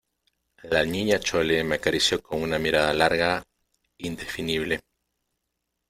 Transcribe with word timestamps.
la 0.71 0.81
Niña 0.83 1.19
Chole 1.19 1.63
me 1.63 1.75
acarició 1.75 2.19
con 2.23 2.41
una 2.41 2.57
mirada 2.57 2.91
larga, 2.91 3.43
indefinible. 3.99 4.79